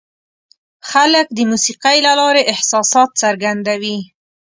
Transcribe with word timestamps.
خلک 0.91 1.25
د 1.37 1.39
موسیقۍ 1.51 1.97
له 2.07 2.13
لارې 2.19 2.43
احساسات 2.53 3.09
څرګندوي. 3.21 3.97